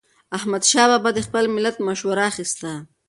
[0.37, 2.71] احمدشاه بابا به د خپل ملت مشوره اخیسته.